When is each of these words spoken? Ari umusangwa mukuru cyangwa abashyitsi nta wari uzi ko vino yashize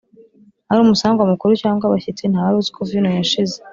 Ari 0.69 0.79
umusangwa 0.81 1.23
mukuru 1.31 1.51
cyangwa 1.61 1.83
abashyitsi 1.85 2.23
nta 2.27 2.41
wari 2.43 2.55
uzi 2.59 2.71
ko 2.75 2.81
vino 2.89 3.09
yashize 3.17 3.57